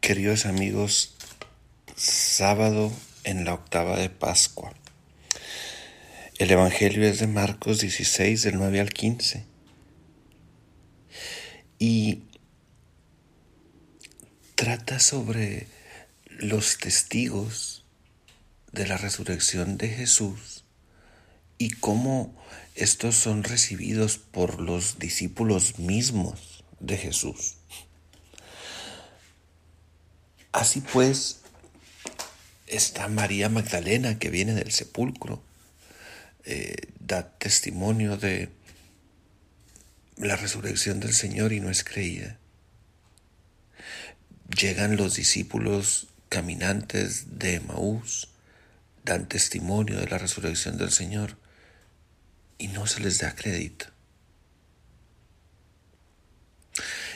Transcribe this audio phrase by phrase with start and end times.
[0.00, 1.14] Queridos amigos,
[1.94, 2.90] sábado
[3.22, 4.72] en la octava de Pascua.
[6.38, 9.44] El Evangelio es de Marcos 16, del 9 al 15.
[11.78, 12.22] Y
[14.54, 15.68] trata sobre
[16.26, 17.84] los testigos
[18.72, 20.64] de la resurrección de Jesús
[21.58, 22.34] y cómo
[22.74, 27.59] estos son recibidos por los discípulos mismos de Jesús.
[30.52, 31.40] Así pues,
[32.66, 35.42] está María Magdalena que viene del sepulcro,
[36.44, 38.48] eh, da testimonio de
[40.16, 42.38] la resurrección del Señor y no es creída.
[44.60, 48.28] Llegan los discípulos caminantes de Maús,
[49.04, 51.36] dan testimonio de la resurrección del Señor
[52.58, 53.86] y no se les da crédito.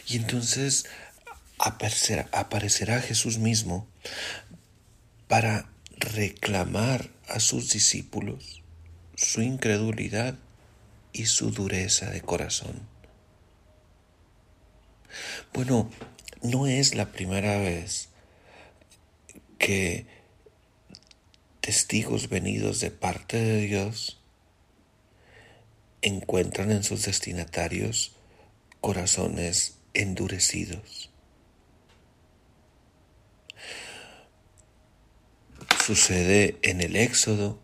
[0.06, 0.86] Y entonces
[1.64, 3.88] aparecerá, Jesús mismo
[5.28, 8.62] para reclamar a sus discípulos
[9.16, 10.36] su incredulidad
[11.12, 12.86] y su dureza de corazón.
[15.52, 15.90] Bueno,
[16.42, 18.08] no es la primera vez
[19.58, 20.06] que
[21.60, 24.20] testigos venidos de parte de Dios
[26.02, 28.16] encuentran en sus destinatarios
[28.80, 31.13] corazones endurecidos.
[35.86, 37.60] Sucede en el Éxodo,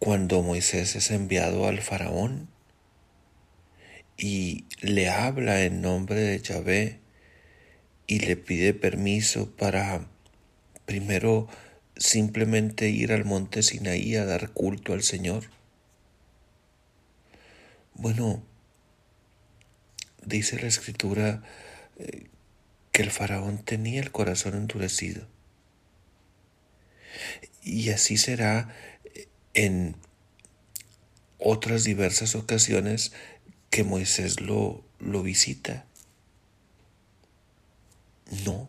[0.00, 2.48] cuando Moisés es enviado al faraón
[4.16, 6.98] y le habla en nombre de Yahvé
[8.08, 10.08] y le pide permiso para
[10.86, 11.46] primero
[11.96, 15.44] simplemente ir al monte Sinaí a dar culto al Señor.
[17.94, 18.42] Bueno,
[20.24, 21.44] dice la escritura
[22.00, 22.26] eh,
[22.90, 25.35] que el faraón tenía el corazón endurecido.
[27.62, 28.74] Y así será
[29.54, 29.96] en
[31.38, 33.12] otras diversas ocasiones
[33.70, 35.84] que Moisés lo, lo visita.
[38.44, 38.68] No,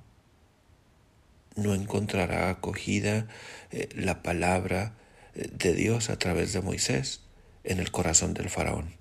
[1.56, 3.28] no encontrará acogida
[3.72, 4.94] eh, la palabra
[5.34, 7.22] eh, de Dios a través de Moisés
[7.64, 8.96] en el corazón del faraón.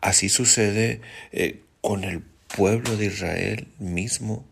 [0.00, 1.00] Así sucede
[1.32, 2.22] eh, con el
[2.54, 4.46] pueblo de Israel mismo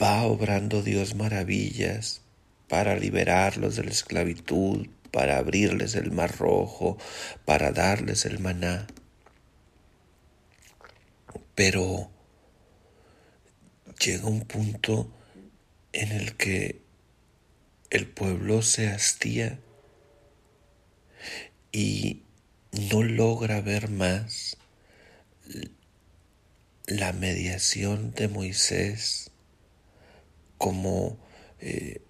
[0.00, 2.20] va obrando Dios maravillas
[2.68, 6.98] para liberarlos de la esclavitud, para abrirles el mar rojo,
[7.44, 8.86] para darles el maná.
[11.54, 12.10] Pero
[14.04, 15.12] llega un punto
[15.92, 16.80] en el que
[17.90, 19.60] el pueblo se hastía
[21.70, 22.22] y
[22.90, 24.56] no logra ver más
[26.86, 29.30] la mediación de Moisés
[30.64, 31.18] como
[31.60, 32.00] eh,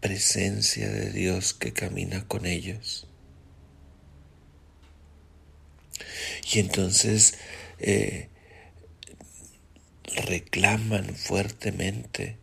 [0.00, 3.06] presencia de Dios que camina con ellos.
[6.52, 7.38] Y entonces
[7.78, 8.28] eh,
[10.26, 12.38] reclaman fuertemente.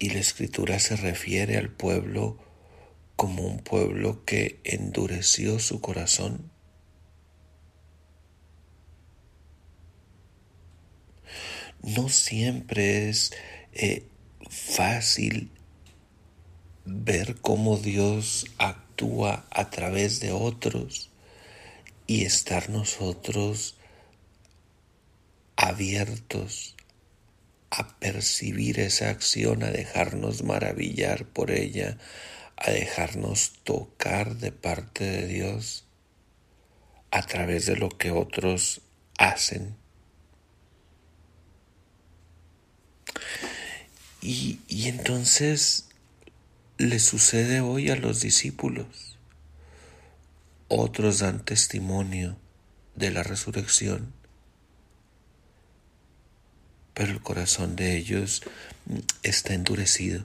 [0.00, 2.40] Y la escritura se refiere al pueblo
[3.14, 6.55] como un pueblo que endureció su corazón
[11.86, 13.32] no siempre es
[13.72, 14.04] eh,
[14.50, 15.50] fácil
[16.84, 21.10] ver cómo Dios actúa a través de otros
[22.06, 23.76] y estar nosotros
[25.56, 26.74] abiertos
[27.70, 31.98] a percibir esa acción, a dejarnos maravillar por ella,
[32.56, 35.84] a dejarnos tocar de parte de Dios
[37.10, 38.82] a través de lo que otros
[39.18, 39.76] hacen.
[44.28, 45.86] Y, entonces
[46.78, 49.16] le sucede hoy a los discípulos.
[50.66, 52.36] Otros dan testimonio
[52.96, 54.12] de la resurrección,
[56.92, 58.42] pero el corazón de ellos
[59.22, 60.24] está endurecido.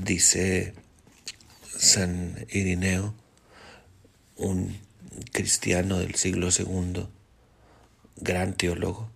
[0.00, 0.74] Dice
[1.78, 3.14] San Irineo,
[4.34, 4.76] un
[5.30, 7.06] cristiano del siglo II,
[8.16, 9.13] gran teólogo,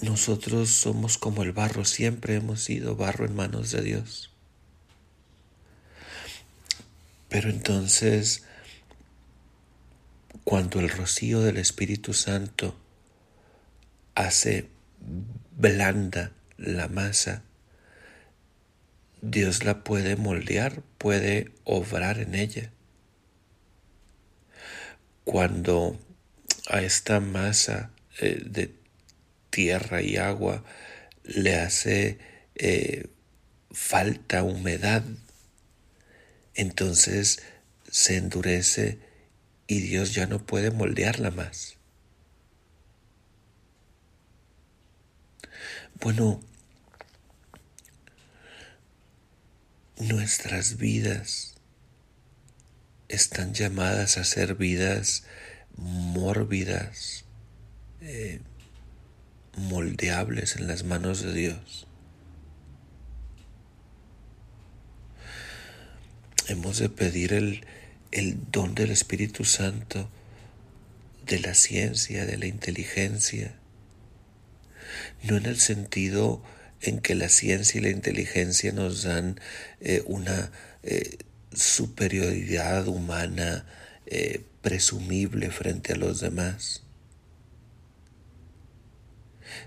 [0.00, 4.30] nosotros somos como el barro, siempre hemos sido barro en manos de Dios.
[7.28, 8.44] Pero entonces,
[10.44, 12.74] cuando el rocío del Espíritu Santo
[14.14, 14.68] hace
[15.56, 17.42] blanda la masa,
[19.20, 22.72] Dios la puede moldear, puede obrar en ella.
[25.24, 25.98] Cuando
[26.68, 28.74] a esta masa eh, de
[29.50, 30.64] tierra y agua
[31.24, 32.18] le hace
[32.54, 33.08] eh,
[33.70, 35.02] falta humedad,
[36.54, 37.42] entonces
[37.90, 38.98] se endurece
[39.66, 41.76] y Dios ya no puede moldearla más.
[46.00, 46.40] Bueno,
[49.98, 51.54] nuestras vidas
[53.08, 55.24] están llamadas a ser vidas
[55.76, 57.24] mórbidas,
[58.00, 58.40] eh,
[59.56, 61.86] moldeables en las manos de Dios.
[66.48, 67.64] Hemos de pedir el,
[68.10, 70.08] el don del Espíritu Santo,
[71.26, 73.54] de la ciencia, de la inteligencia,
[75.22, 76.42] no en el sentido
[76.80, 79.40] en que la ciencia y la inteligencia nos dan
[79.80, 80.50] eh, una
[80.82, 81.18] eh,
[81.54, 83.64] superioridad humana
[84.06, 86.82] eh, presumible frente a los demás,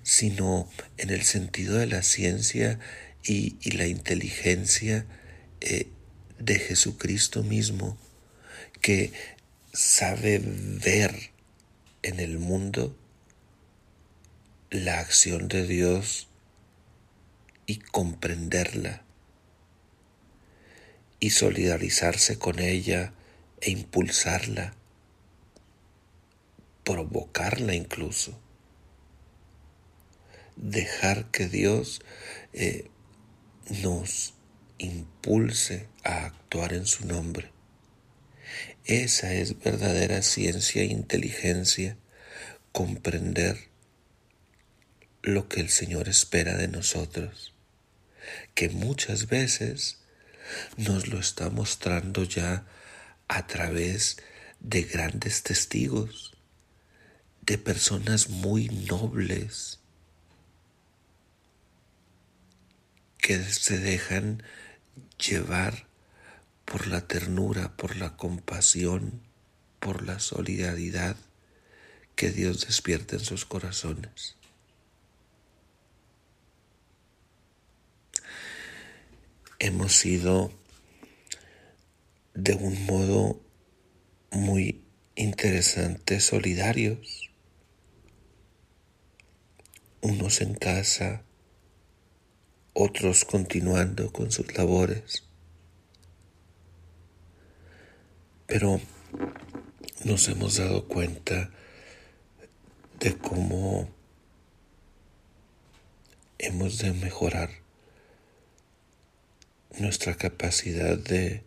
[0.04, 2.80] sino en el sentido de la ciencia
[3.24, 5.06] y, y la inteligencia
[6.40, 7.98] de Jesucristo mismo,
[8.82, 9.12] que
[9.74, 11.32] sabe ver
[12.04, 12.96] en el mundo
[14.70, 16.28] la acción de Dios
[17.66, 19.04] y comprenderla
[21.20, 23.14] y solidarizarse con ella
[23.62, 24.76] e impulsarla,
[26.84, 28.40] provocarla incluso.
[30.56, 32.02] Dejar que Dios
[32.54, 32.90] eh,
[33.82, 34.36] nos
[34.78, 37.52] impulse a actuar en su nombre.
[38.86, 41.98] Esa es verdadera ciencia e inteligencia,
[42.72, 43.70] comprender
[45.24, 47.54] lo que el Señor espera de nosotros,
[48.54, 50.00] que muchas veces
[50.78, 52.68] nos lo está mostrando ya
[53.28, 54.18] a través
[54.60, 56.34] de grandes testigos,
[57.42, 59.80] de personas muy nobles,
[63.18, 64.44] que se dejan
[65.18, 65.88] llevar
[66.66, 69.22] por la ternura, por la compasión,
[69.80, 71.16] por la solidaridad
[72.16, 74.36] que Dios despierta en sus corazones.
[79.60, 80.52] hemos sido
[82.36, 83.42] de un modo
[84.30, 84.84] muy
[85.16, 87.32] interesante solidarios,
[90.02, 91.24] unos en casa,
[92.74, 95.24] otros continuando con sus labores.
[98.48, 98.82] Pero
[100.04, 101.52] nos hemos dado cuenta
[103.00, 103.90] de cómo
[106.38, 107.50] hemos de mejorar
[109.80, 111.44] nuestra capacidad de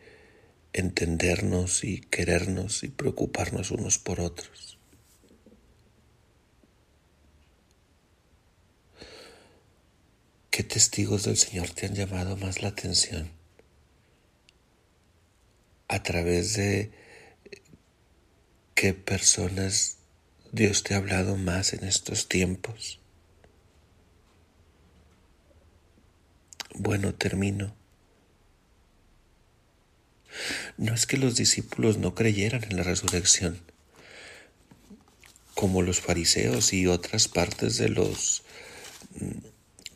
[0.72, 4.78] entendernos y querernos y preocuparnos unos por otros.
[10.50, 13.30] ¿Qué testigos del Señor te han llamado más la atención?
[15.86, 16.90] ¿A través de
[18.74, 19.98] qué personas
[20.50, 23.00] Dios te ha hablado más en estos tiempos?
[26.74, 27.77] Bueno, termino.
[30.78, 33.60] No es que los discípulos no creyeran en la resurrección,
[35.54, 38.44] como los fariseos y otras partes de los
[39.18, 39.38] mm,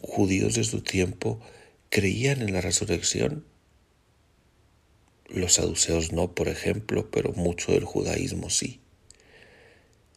[0.01, 1.41] judíos de su tiempo
[1.89, 3.45] creían en la resurrección.
[5.29, 8.81] Los saduceos no, por ejemplo, pero mucho del judaísmo sí.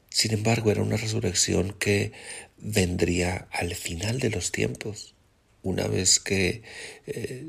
[0.09, 2.11] Sin embargo, era una resurrección que
[2.57, 5.13] vendría al final de los tiempos,
[5.61, 6.63] una vez que
[7.05, 7.45] eh,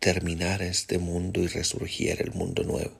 [0.00, 2.98] terminara este mundo y resurgiera el mundo nuevo.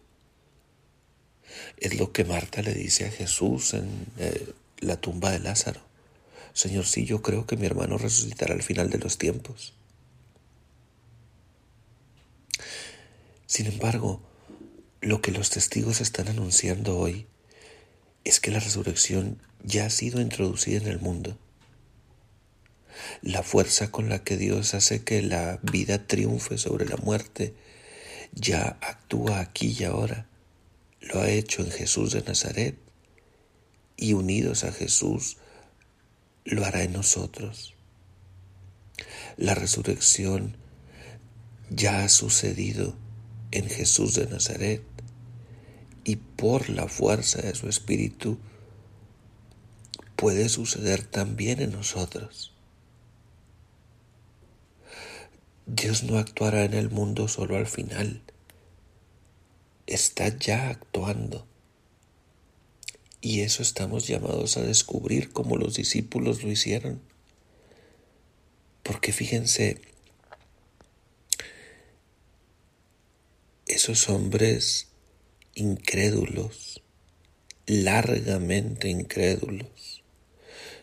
[1.78, 5.80] Es lo que Marta le dice a Jesús en eh, la tumba de Lázaro.
[6.52, 9.72] Señor, sí, yo creo que mi hermano resucitará al final de los tiempos.
[13.46, 14.22] Sin embargo,
[15.00, 17.26] lo que los testigos están anunciando hoy
[18.24, 21.38] es que la resurrección ya ha sido introducida en el mundo
[23.22, 27.54] la fuerza con la que Dios hace que la vida triunfe sobre la muerte,
[28.32, 30.26] ya actúa aquí y ahora.
[31.00, 32.76] Lo ha hecho en Jesús de Nazaret
[33.96, 35.36] y unidos a Jesús
[36.44, 37.74] lo hará en nosotros.
[39.36, 40.56] La resurrección
[41.70, 42.96] ya ha sucedido
[43.50, 44.82] en Jesús de Nazaret
[46.04, 48.38] y por la fuerza de su Espíritu
[50.16, 52.54] puede suceder también en nosotros.
[55.72, 58.22] Dios no actuará en el mundo solo al final.
[59.86, 61.46] Está ya actuando.
[63.20, 67.00] Y eso estamos llamados a descubrir como los discípulos lo hicieron.
[68.82, 69.80] Porque fíjense,
[73.68, 74.88] esos hombres
[75.54, 76.82] incrédulos,
[77.66, 80.02] largamente incrédulos,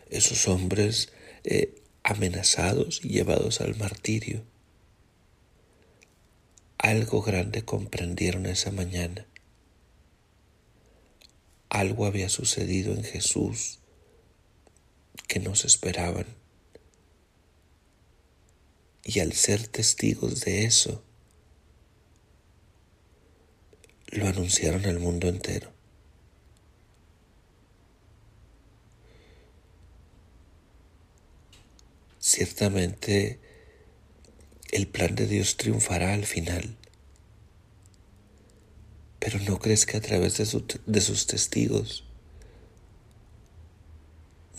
[0.08, 1.12] esos hombres
[1.44, 4.44] eh, amenazados y llevados al martirio,
[6.88, 9.26] algo grande comprendieron esa mañana.
[11.68, 13.80] Algo había sucedido en Jesús
[15.26, 16.26] que no se esperaban.
[19.04, 21.02] Y al ser testigos de eso,
[24.06, 25.70] lo anunciaron al mundo entero.
[32.18, 33.40] Ciertamente
[34.70, 36.76] el plan de Dios triunfará al final.
[39.18, 42.04] Pero no crees que a través de, sus testigos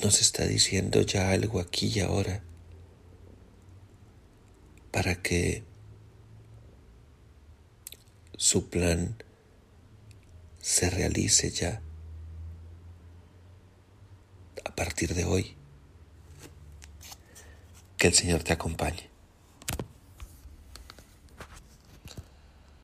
[0.02, 2.44] nos está diciendo ya algo aquí y ahora
[4.92, 5.64] para que
[8.36, 9.22] su plan
[10.62, 11.82] se realice ya
[14.66, 15.56] a partir de hoy.
[17.98, 19.09] Que el Señor te acompañe.